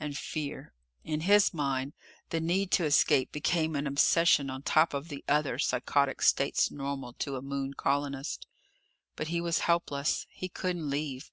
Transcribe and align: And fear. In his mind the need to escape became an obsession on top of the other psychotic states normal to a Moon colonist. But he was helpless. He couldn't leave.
And 0.00 0.16
fear. 0.16 0.72
In 1.04 1.20
his 1.20 1.52
mind 1.52 1.92
the 2.30 2.40
need 2.40 2.70
to 2.70 2.86
escape 2.86 3.32
became 3.32 3.76
an 3.76 3.86
obsession 3.86 4.48
on 4.48 4.62
top 4.62 4.94
of 4.94 5.08
the 5.08 5.22
other 5.28 5.58
psychotic 5.58 6.22
states 6.22 6.70
normal 6.70 7.12
to 7.18 7.36
a 7.36 7.42
Moon 7.42 7.74
colonist. 7.74 8.46
But 9.14 9.28
he 9.28 9.42
was 9.42 9.58
helpless. 9.68 10.26
He 10.30 10.48
couldn't 10.48 10.88
leave. 10.88 11.30